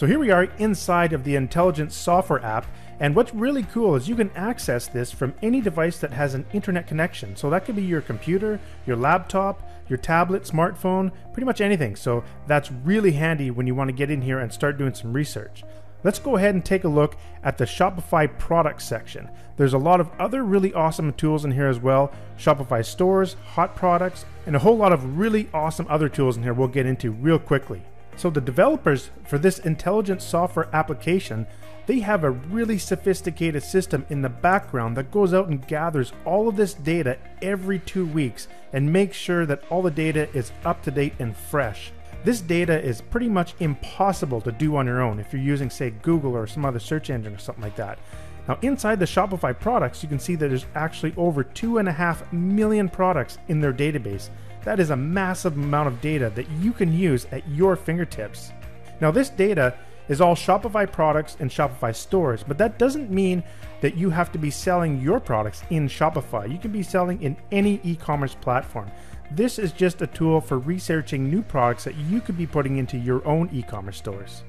[0.00, 2.64] So here we are inside of the Intelligent Software app
[3.00, 6.46] and what's really cool is you can access this from any device that has an
[6.54, 7.36] internet connection.
[7.36, 9.60] So that could be your computer, your laptop,
[9.90, 11.96] your tablet, smartphone, pretty much anything.
[11.96, 15.12] So that's really handy when you want to get in here and start doing some
[15.12, 15.64] research.
[16.02, 19.28] Let's go ahead and take a look at the Shopify products section.
[19.58, 23.76] There's a lot of other really awesome tools in here as well Shopify stores, hot
[23.76, 27.10] products, and a whole lot of really awesome other tools in here we'll get into
[27.10, 27.82] real quickly.
[28.16, 31.46] So, the developers for this intelligent software application
[31.90, 36.48] they have a really sophisticated system in the background that goes out and gathers all
[36.48, 40.82] of this data every two weeks and makes sure that all the data is up
[40.84, 41.90] to date and fresh.
[42.22, 45.90] This data is pretty much impossible to do on your own if you're using, say,
[45.90, 47.98] Google or some other search engine or something like that.
[48.46, 53.38] Now, inside the Shopify products, you can see that there's actually over 2.5 million products
[53.48, 54.28] in their database.
[54.64, 58.52] That is a massive amount of data that you can use at your fingertips.
[59.00, 59.74] Now, this data
[60.08, 63.42] is all Shopify products and Shopify stores, but that doesn't mean
[63.80, 66.50] that you have to be selling your products in Shopify.
[66.50, 68.90] You can be selling in any e commerce platform.
[69.30, 72.98] This is just a tool for researching new products that you could be putting into
[72.98, 74.42] your own e commerce stores.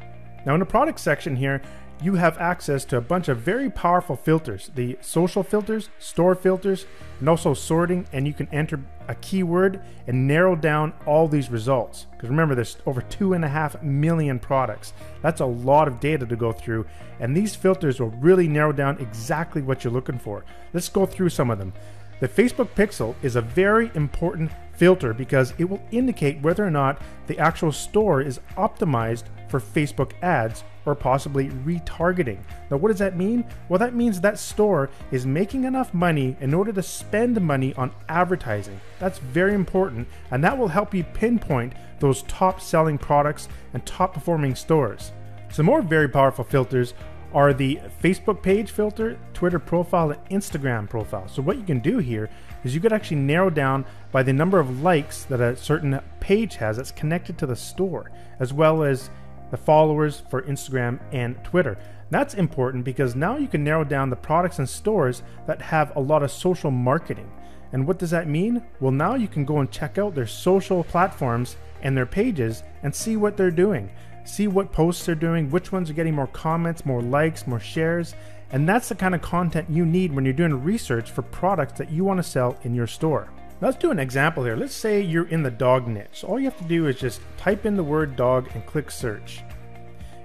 [0.46, 1.62] Now, in the product section here,
[2.02, 6.86] you have access to a bunch of very powerful filters the social filters, store filters,
[7.20, 8.08] and also sorting.
[8.12, 12.08] And you can enter a keyword and narrow down all these results.
[12.12, 14.94] Because remember, there's over two and a half million products.
[15.22, 16.86] That's a lot of data to go through.
[17.20, 20.44] And these filters will really narrow down exactly what you're looking for.
[20.74, 21.74] Let's go through some of them.
[22.22, 27.02] The Facebook Pixel is a very important filter because it will indicate whether or not
[27.26, 32.38] the actual store is optimized for Facebook ads or possibly retargeting.
[32.70, 33.44] Now, what does that mean?
[33.70, 37.92] Well, that means that store is making enough money in order to spend money on
[38.08, 38.80] advertising.
[39.00, 44.14] That's very important, and that will help you pinpoint those top selling products and top
[44.14, 45.12] performing stores.
[45.52, 46.94] Some more very powerful filters
[47.34, 51.28] are the Facebook page filter, Twitter profile, and Instagram profile.
[51.28, 52.30] So, what you can do here
[52.64, 56.56] is you could actually narrow down by the number of likes that a certain page
[56.56, 59.10] has that's connected to the store, as well as
[59.50, 61.78] the followers for Instagram and Twitter.
[62.10, 66.02] That's important because now you can narrow down the products and stores that have a
[66.02, 67.32] lot of social marketing.
[67.74, 68.64] And what does that mean?
[68.82, 72.94] Well, now you can go and check out their social platforms and their pages and
[72.94, 73.90] see what they're doing
[74.24, 78.14] see what posts they're doing, which ones are getting more comments, more likes, more shares.
[78.52, 81.92] And that's the kind of content you need when you're doing research for products that
[81.92, 83.30] you want to sell in your store.
[83.62, 84.56] Let's do an example here.
[84.56, 86.24] Let's say you're in the dog niche.
[86.24, 89.44] All you have to do is just type in the word dog and click search.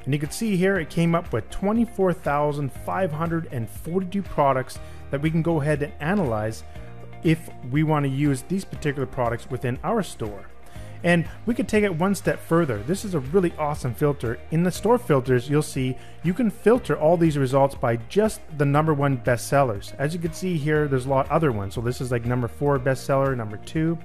[0.05, 4.79] And you can see here it came up with 24,542 products
[5.11, 6.65] that we can go ahead and analyze
[7.25, 10.47] if we want to use these particular products within our store.
[11.03, 12.79] And we could take it one step further.
[12.79, 14.39] This is a really awesome filter.
[14.51, 18.65] In the store filters, you'll see you can filter all these results by just the
[18.65, 19.95] number one bestsellers.
[19.99, 21.75] As you can see here, there's a lot other ones.
[21.75, 23.99] So this is like number four bestseller, number two.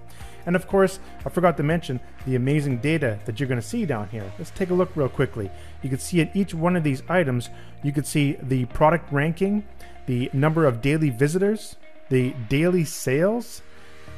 [0.45, 4.09] And of course, I forgot to mention the amazing data that you're to see down
[4.09, 4.31] here.
[4.37, 5.51] Let's take a look real quickly.
[5.81, 7.49] You can see in each one of these items,
[7.83, 9.63] you can see the product ranking,
[10.07, 11.75] the number of daily visitors,
[12.09, 13.61] the daily sales,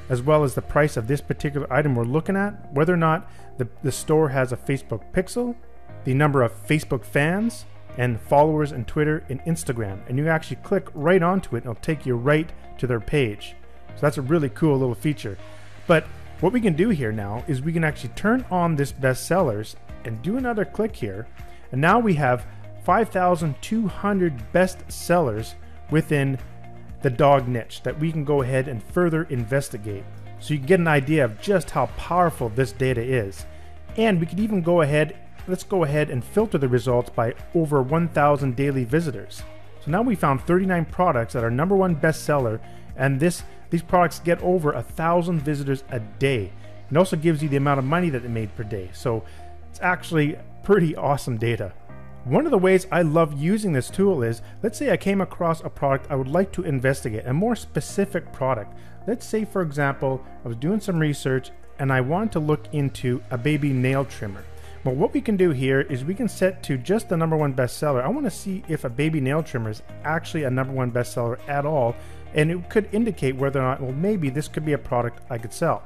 [0.09, 3.29] as well as the price of this particular item we're looking at, whether or not
[3.57, 5.55] the, the store has a Facebook pixel,
[6.03, 7.65] the number of Facebook fans,
[7.97, 9.99] and followers and Twitter and Instagram.
[10.07, 13.55] And you actually click right onto it and it'll take you right to their page.
[13.95, 15.37] So that's a really cool little feature.
[15.85, 16.05] But
[16.39, 19.75] what we can do here now is we can actually turn on this bestsellers
[20.05, 21.27] and do another click here.
[21.71, 22.45] And now we have
[22.83, 25.55] 5,200 best sellers
[25.89, 26.37] within
[27.03, 30.03] the dog niche that we can go ahead and further investigate
[30.39, 33.45] so you can get an idea of just how powerful this data is.
[33.95, 35.15] And we could even go ahead,
[35.47, 39.43] let's go ahead and filter the results by over 1,000 daily visitors.
[39.85, 42.59] So now we found 39 products that are number one bestseller,
[42.97, 46.51] and this these products get over a thousand visitors a day.
[46.91, 48.89] It also gives you the amount of money that it made per day.
[48.93, 49.23] So
[49.71, 51.73] it's actually pretty awesome data.
[52.25, 55.59] One of the ways I love using this tool is let's say I came across
[55.59, 58.77] a product I would like to investigate, a more specific product.
[59.05, 63.21] Let's say, for example, I was doing some research and I want to look into
[63.29, 64.45] a baby nail trimmer.
[64.85, 67.53] Well, what we can do here is we can set to just the number one
[67.53, 68.01] bestseller.
[68.01, 71.37] I want to see if a baby nail trimmer is actually a number one bestseller
[71.49, 71.93] at all,
[72.33, 75.37] and it could indicate whether or not, well, maybe this could be a product I
[75.37, 75.83] could sell.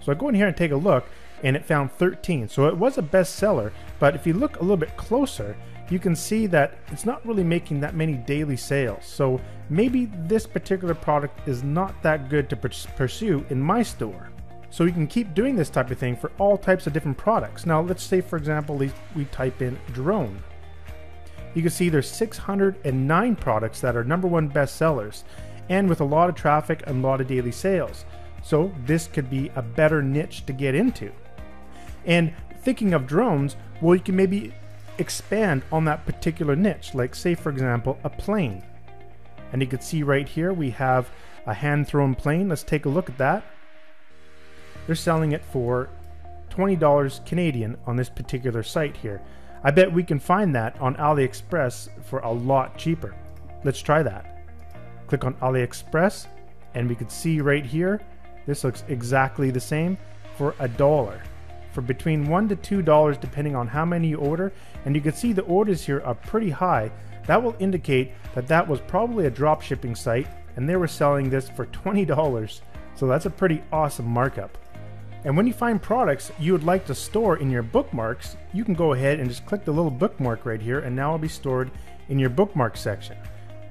[0.00, 1.06] So I go in here and take a look,
[1.42, 2.48] and it found 13.
[2.48, 5.56] So it was a bestseller, but if you look a little bit closer,
[5.90, 9.04] you can see that it's not really making that many daily sales.
[9.04, 14.30] So maybe this particular product is not that good to pursue in my store.
[14.70, 17.66] So we can keep doing this type of thing for all types of different products.
[17.66, 20.42] Now, let's say, for example, we type in drone.
[21.54, 25.24] You can see there's 609 products that are number one bestsellers
[25.68, 28.06] and with a lot of traffic and a lot of daily sales.
[28.42, 31.12] So this could be a better niche to get into.
[32.04, 32.32] And
[32.62, 34.54] thinking of drones, well, you can maybe
[34.98, 38.62] expand on that particular niche, like say, for example, a plane.
[39.52, 41.10] And you can see right here, we have
[41.46, 42.48] a hand-thrown plane.
[42.48, 43.44] Let's take a look at that.
[44.86, 45.88] They're selling it for
[46.50, 49.20] $20 Canadian on this particular site here.
[49.64, 53.14] I bet we can find that on AliExpress for a lot cheaper.
[53.64, 54.44] Let's try that.
[55.06, 56.26] Click on AliExpress
[56.74, 58.00] and we can see right here,
[58.46, 59.96] this looks exactly the same
[60.36, 61.22] for a dollar.
[61.72, 64.52] For between one to two dollars depending on how many you order,
[64.84, 66.90] and you can see the orders here are pretty high.
[67.26, 70.26] That will indicate that that was probably a drop shipping site
[70.56, 72.60] and they were selling this for $20.
[72.94, 74.58] So that's a pretty awesome markup.
[75.24, 78.74] And when you find products you would like to store in your bookmarks, you can
[78.74, 81.70] go ahead and just click the little bookmark right here and now it'll be stored
[82.08, 83.16] in your bookmark section.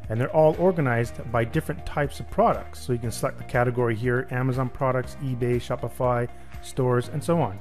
[0.10, 2.80] And they're all organized by different types of products.
[2.80, 6.28] So you can select the category here, Amazon products, eBay, Shopify,
[6.62, 7.60] stores, and so on.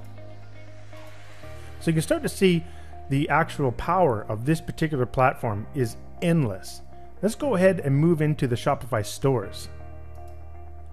[1.81, 2.65] So you can start to see
[3.09, 6.83] the actual power of this particular platform is endless.
[7.23, 9.69] Let's go ahead and move into the Shopify stores.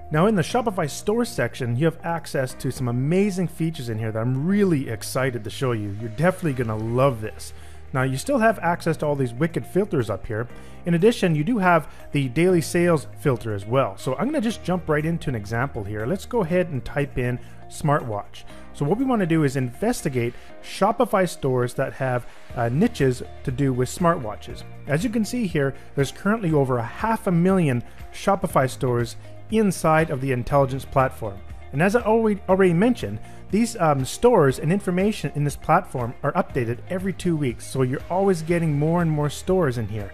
[0.09, 4.11] Now in the Shopify store section, you have access to some amazing features in here
[4.11, 5.95] that I'm really excited to show you.
[5.99, 7.53] You're definitely to love this.
[7.97, 10.47] Now you still have access to all these wicked filters up here.
[10.85, 13.97] In addition, you do have the daily sales filter as well.
[13.97, 16.05] So I'm to just jump right into an example here.
[16.05, 17.39] Let's go ahead and type in
[17.71, 18.44] smartwatch.
[18.73, 23.51] So what we want to do is investigate Shopify stores that have uh, niches to
[23.51, 24.61] do with smartwatches.
[24.85, 27.83] As you can see here, there's currently over a half a million
[28.13, 29.15] Shopify stores
[29.49, 31.39] inside of the Intelligynce platform.
[31.71, 33.17] And as I already mentioned,
[33.49, 38.01] these um, stores and information in this platform are updated every two weeks, so you're
[38.09, 40.11] always getting more and more stores in here.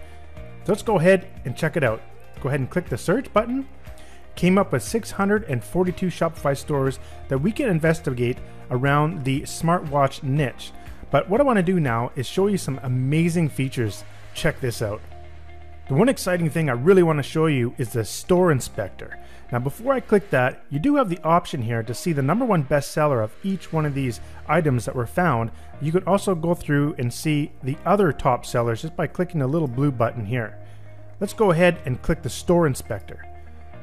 [0.64, 2.00] So let's go ahead and check it out.
[2.40, 3.68] Go ahead and click the search button.
[4.36, 6.98] Came up with 642 Shopify stores
[7.28, 8.38] that we can investigate
[8.70, 10.72] around the smartwatch niche.
[11.10, 14.04] But what I want to do now is show you some amazing features.
[14.34, 15.00] Check this out.
[15.86, 19.18] The one exciting thing I really want to show you is the store inspector.
[19.52, 22.46] Now before I click that, you do have the option here to see the number
[22.46, 25.50] one bestseller of each one of these items that were found.
[25.82, 29.46] You can also go through and see the other top sellers just by clicking the
[29.46, 30.58] little blue button here.
[31.20, 33.22] Let's go ahead and click the store inspector.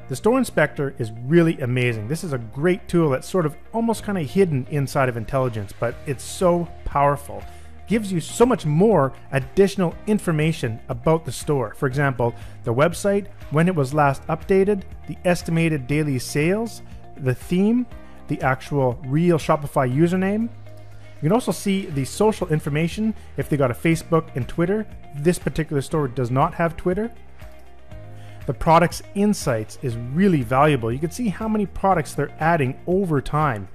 [0.08, 2.08] The store inspector is really amazing.
[2.08, 5.70] This is a great tool that's sort of almost kind of hidden inside of Intelligynce,
[5.78, 7.44] but it's so powerful
[7.86, 11.74] gives you so much more additional information about the store.
[11.74, 12.34] For example,
[12.64, 16.82] the website, when it was last updated, the estimated daily sales,
[17.16, 17.86] the theme,
[18.28, 20.48] the actual real Shopify username.
[21.20, 24.86] You can also see the social information if they got a Facebook and Twitter.
[25.16, 27.12] This particular store does not have Twitter.
[28.46, 30.90] The product's insights is really valuable.
[30.90, 33.68] You can see how many products they're adding over time.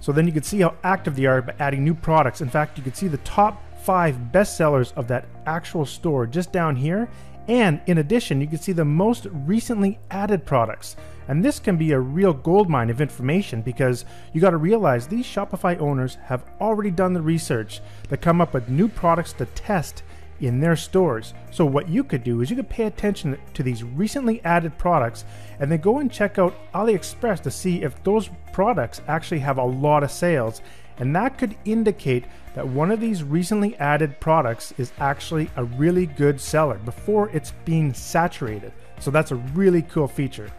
[0.00, 2.40] So then you can see how active they are by adding new products.
[2.40, 6.76] In fact, you can see the top five bestsellers of that actual store just down
[6.76, 7.08] here.
[7.48, 10.96] And in addition, you can see the most recently added products.
[11.28, 15.26] And this can be a real goldmine of information because you got to realize these
[15.26, 20.02] Shopify owners have already done the research to come up with new products to test
[20.40, 21.34] in their stores.
[21.50, 25.24] So what you could do is you could pay attention to these recently added products
[25.58, 29.64] and then go and check out AliExpress to see if those products actually have a
[29.64, 30.62] lot of sales.
[30.98, 32.24] And that could indicate
[32.54, 37.52] that one of these recently added products is actually a really good seller before it's
[37.64, 38.72] being saturated.
[39.00, 40.50] So that's a really cool feature.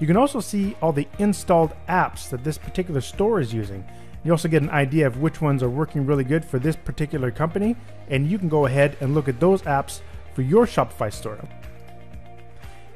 [0.00, 3.84] You can also see all the installed apps that this particular store is using.
[4.24, 7.30] You also get an idea of which ones are working really good for this particular
[7.30, 7.76] company,
[8.08, 10.00] and you can go ahead and look at those apps
[10.34, 11.38] for your Shopify store.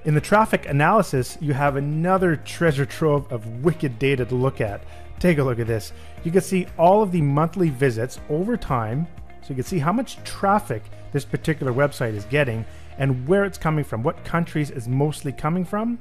[0.05, 4.83] In the traffic analysis, you have another treasure trove of wicked data to look at.
[5.21, 5.93] Take a look at this.
[6.25, 9.07] You can see all of the monthly visits over time,
[9.43, 10.83] so you can see how much traffic
[11.13, 12.65] this particular website is getting
[12.97, 15.99] and where it's coming from, what countries is mostly coming from.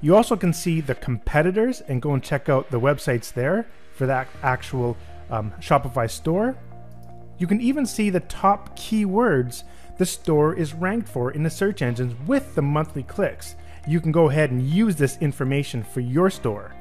[0.00, 3.66] You also can see the competitors and go and check out the websites there
[3.98, 4.96] for that actual
[5.30, 6.56] um, Shopify store.
[7.36, 9.64] You can even see the top keywords
[9.98, 13.56] the store is ranked for in the search engines with the monthly clicks.
[13.86, 16.72] You can go ahead and use this information for your store.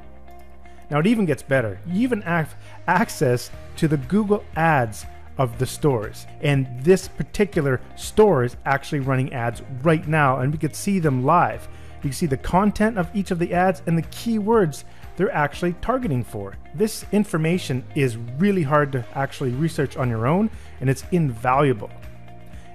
[0.90, 1.80] Now, it even gets better.
[1.88, 2.56] You even have
[2.88, 5.06] access to the Google Ads
[5.38, 6.28] of the stores.
[6.42, 11.26] And this particular store is actually running ads right now, and we could see them
[11.26, 11.68] live.
[11.98, 14.84] You can see the content of each of the ads and the keywords
[15.18, 16.56] they're actually targeting for.
[16.76, 21.90] This information is really hard to actually research on your own and it's invaluable.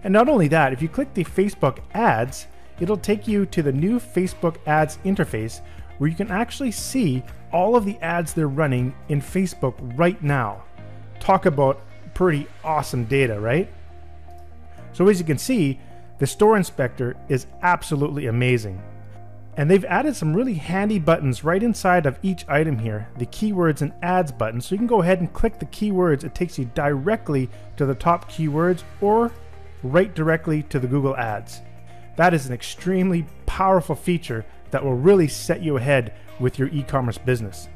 [0.04, 2.48] And not only that, if you click the Facebook ads,
[2.80, 5.60] it'll take you to the new Facebook ads interface
[5.98, 7.22] where you can actually see
[7.52, 10.64] all of the ads they're running in Facebook right now.
[11.20, 11.82] Talk about
[12.14, 13.72] pretty awesome data, right?
[14.92, 15.78] So as you can see,
[16.18, 18.82] the store inspector is absolutely amazing.
[19.56, 23.82] And they've added some really handy buttons right inside of each item here, the keywords
[23.82, 24.60] and ads button.
[24.60, 26.24] So you can go ahead and click the keywords.
[26.24, 29.30] It takes you directly to the top keywords or
[29.82, 31.60] right directly to the Google Ads.
[32.16, 37.18] That is an extremely powerful feature that will really set you ahead with your e-commerce
[37.18, 37.68] business.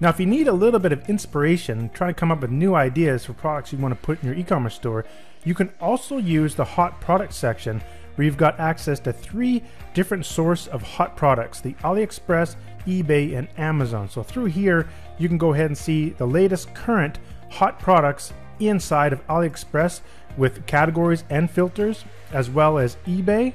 [0.00, 2.74] Now, if you need a little bit of inspiration, trying to come up with new
[2.74, 5.04] ideas for products you want to put in your e-commerce store,
[5.44, 7.82] you can also use the hot product section
[8.14, 12.56] where you've got access to three different source of hot products, the AliExpress,
[12.86, 14.08] eBay, and Amazon.
[14.08, 17.18] So through here, you can go ahead and see the latest current
[17.50, 20.00] hot products inside of AliExpress
[20.36, 23.52] with categories and filters, as well as eBay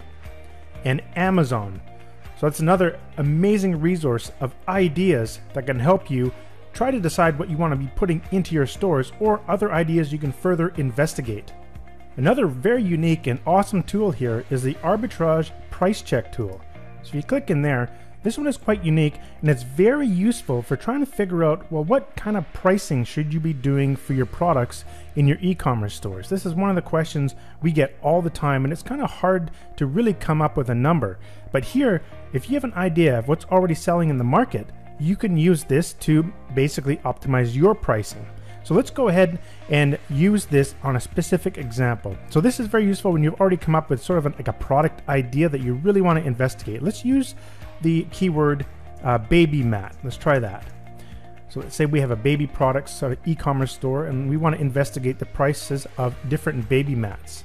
[0.86, 1.82] and Amazon.
[2.40, 6.32] So that's another amazing resource of ideas that can help you
[6.72, 10.14] try to decide what you want to be putting into your stores or other ideas
[10.14, 11.52] you can further investigate.
[12.20, 16.60] Another very unique and awesome tool here is the Arbitrage Price Check tool.
[17.02, 20.62] So if you click in there, this one is quite unique and it's very useful
[20.62, 24.12] for trying to figure out well what kind of pricing should you be doing for
[24.12, 24.84] your products
[25.16, 26.28] in your e-commerce stores.
[26.28, 29.10] This is one of the questions we get all the time and it's kind of
[29.10, 31.20] hard to really come up with a number.
[31.54, 32.02] But here,
[32.34, 34.68] if you have an idea of what's already selling in the market,
[35.00, 38.28] you can use this to basically optimize your pricing.
[38.64, 39.40] So let's go ahead
[39.70, 42.16] and use this on a specific example.
[42.30, 44.48] So this is very useful when you've already come up with sort of an, like
[44.48, 46.84] a product idea that you really want to investigate.
[46.84, 47.36] Let's use
[47.82, 48.66] the keyword
[49.04, 49.96] uh, baby mat.
[50.04, 50.66] Let's try that.
[51.50, 54.56] So let's say we have a baby products sort of e-commerce store and we want
[54.56, 57.44] to investigate the prices of different baby mats.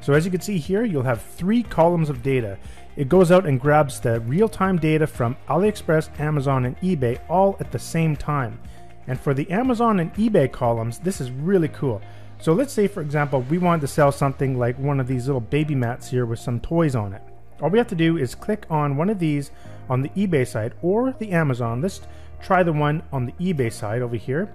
[0.00, 2.58] So as you can see here, you'll have three columns of data.
[2.96, 7.72] It goes out and grabs the real-time data from AliExpress, Amazon, and eBay all at
[7.72, 8.60] the same time.
[9.06, 12.00] And for the Amazon and eBay columns, this is really cool.
[12.38, 15.40] So let's say, for example, we wanted to sell something like one of these little
[15.40, 17.22] baby mats here with some toys on it.
[17.60, 19.52] All we have to do is click on one of these
[19.88, 21.80] on the eBay side or the Amazon.
[21.80, 22.00] Let's
[22.40, 24.52] try the one on the eBay side over here,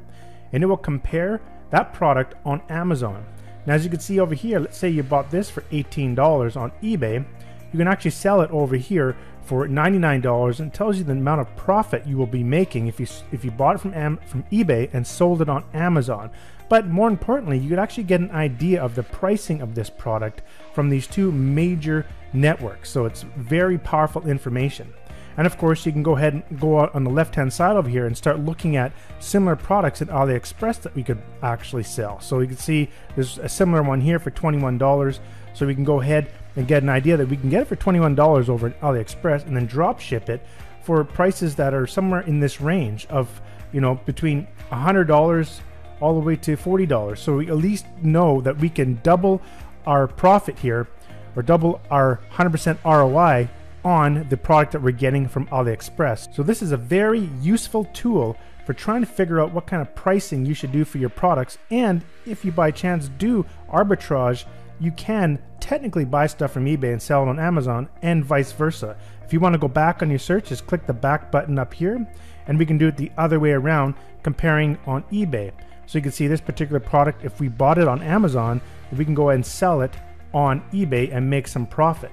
[0.51, 1.39] and it will compare
[1.69, 3.25] that product on Amazon.
[3.65, 6.71] Now, as you can see over here, let's say you bought this for $18 on
[6.83, 7.25] eBay,
[7.71, 11.55] you can actually sell it over here for $99 and tells you the amount of
[11.55, 14.93] profit you will be making if you if you bought it from Am- from eBay
[14.93, 16.29] and sold it on Amazon.
[16.69, 20.41] But more importantly, you could actually get an idea of the pricing of this product
[20.73, 22.89] from these two major networks.
[22.89, 24.93] So it's very powerful information.
[25.37, 27.77] And of course, you can go ahead and go out on the left hand side
[27.77, 32.19] over here and start looking at similar products at AliExpress that we could actually sell.
[32.19, 35.19] So you can see there's a similar one here for $21.
[35.53, 37.75] So we can go ahead and get an idea that we can get it for
[37.75, 40.45] $21 over at AliExpress and then drop ship it
[40.81, 45.59] for prices that are somewhere in this range of, you know, between $100
[46.01, 47.17] all the way to $40.
[47.17, 49.41] So we at least know that we can double
[49.85, 50.87] our profit here
[51.35, 53.47] or double our 100% ROI
[53.85, 56.33] on the product that we're getting from AliExpress.
[56.35, 58.35] So this is a very useful tool
[58.65, 61.57] for trying to figure out what kind of pricing you should do for your products.
[61.69, 64.45] And if you by chance do arbitrage,
[64.79, 68.97] you can technically buy stuff from eBay and sell it on Amazon and vice versa.
[69.23, 71.73] If you want to go back on your search, just click the back button up
[71.73, 72.07] here
[72.47, 75.51] and we can do it the other way around comparing on eBay.
[75.85, 78.61] So you can see this particular product, if we bought it on Amazon,
[78.95, 79.93] we can go ahead and sell it
[80.33, 82.11] on eBay and make some profit.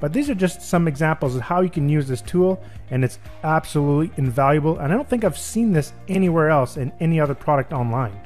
[0.00, 3.18] But these are just some examples of how you can use this tool, and it's
[3.42, 4.78] absolutely invaluable.
[4.78, 8.20] And I don't think I've seen this anywhere else in any other product online.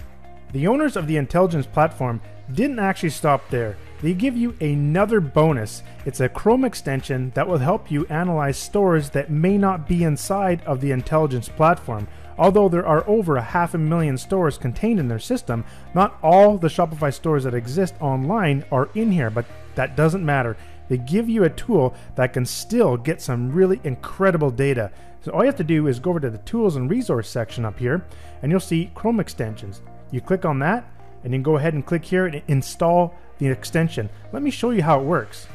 [0.52, 2.20] The owners of the Intelligynce platform
[2.52, 3.76] didn't actually stop there.
[4.02, 5.82] They give you another bonus.
[6.04, 10.62] It's a Chrome extension that will help you analyze stores that may not be inside
[10.64, 12.08] of the Intelligynce platform.
[12.38, 15.64] Although there are over a half a million stores contained in their system,
[15.94, 20.56] not all the Shopify stores that exist online are in here, but that doesn't matter
[20.90, 24.90] they give you a tool that can still get some really incredible data.
[25.20, 27.64] So all you have to do is go over to the tools and resource section
[27.64, 28.04] up here
[28.42, 29.82] and you'll see Chrome extensions.
[30.10, 30.84] You click on that
[31.24, 34.08] and then go ahead and click here and install the extension.
[34.32, 35.46] Let me show you how it works.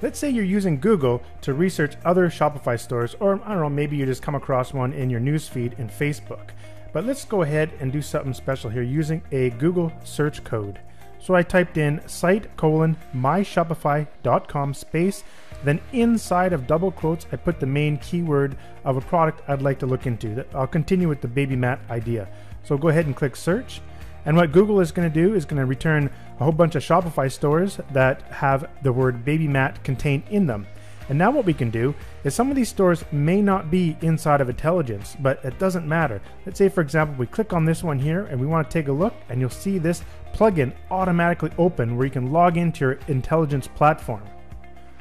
[0.00, 3.96] Let's say you're using Google to research other Shopify stores, or I don't know, maybe
[3.96, 6.50] you just come across one in your newsfeed in Facebook.
[6.92, 10.80] But let's go ahead and do something special here using a Google search code.
[11.20, 15.22] So I typed in site colon myshopify.com space.
[15.62, 19.78] Then inside of double quotes, I put the main keyword of a product I'd like
[19.78, 20.44] to look into.
[20.52, 22.28] I'll continue with the baby mat idea.
[22.64, 23.80] So go ahead and click search.
[24.24, 26.82] And what Google is going to do is going to return a whole bunch of
[26.82, 30.66] Shopify stores that have the word baby mat contained in them.
[31.08, 34.40] And now what we can do is some of these stores may not be inside
[34.40, 36.22] of Intelligynce, but it doesn't matter.
[36.46, 38.88] Let's say, for example, we click on this one here and we want to take
[38.88, 42.94] a look, and you'll see this plugin automatically open where you can log into your
[43.08, 44.22] Intelligynce platform.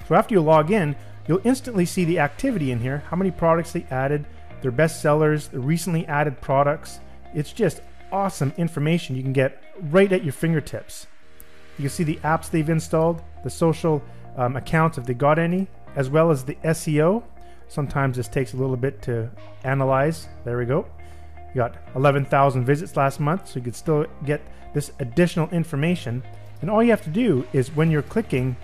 [0.08, 0.96] So after you log in,
[1.28, 4.26] you'll instantly see the activity in here, how many products they added,
[4.62, 7.00] their best sellers, the recently added products.
[7.34, 11.08] It's just awesome information you can get right at your fingertips.
[11.78, 14.04] You can see the apps they've installed, the social
[14.36, 17.24] um, accounts if they got any, as well as the SEO.
[17.68, 19.30] Sometimes this takes a little bit to
[19.64, 20.28] analyze.
[20.44, 20.86] There we go.
[21.54, 24.42] You got 11,000 visits last month, so you could still get
[24.74, 26.24] this additional information.
[26.62, 28.56] And all you have to do is when you're clicking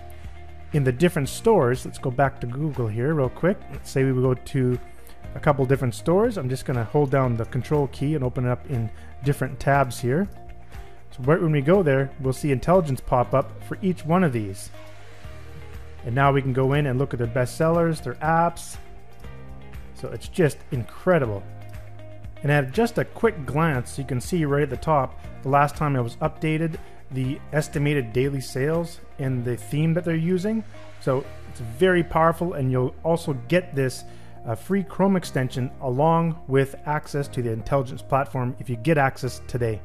[0.72, 3.58] in the different stores, let's go back to Google here real quick.
[3.72, 4.78] Let's say we go to
[5.34, 6.36] a couple different stores.
[6.36, 8.90] I'm just going to hold down the control key and open it up in
[9.24, 10.28] different tabs here.
[11.10, 14.32] So right when we go there, we'll see Intelligynce pop up for each one of
[14.32, 14.70] these.
[16.04, 18.76] And now we can go in and look at their best sellers, their apps.
[19.94, 21.42] So it's just incredible.
[22.42, 25.76] And at just a quick glance, you can see right at the top the last
[25.76, 26.76] time it was updated,
[27.10, 30.62] the estimated daily sales and the theme that they're using.
[31.00, 34.04] So it's very powerful, and you'll also get this
[34.48, 39.42] uh, free Chrome extension along with access to the Intelligynce platform if you get access
[39.46, 39.80] today.